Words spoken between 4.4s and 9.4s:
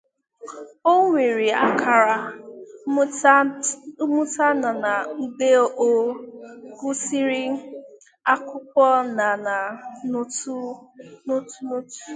na na mgbe ọ gụsiri akwụkwọ na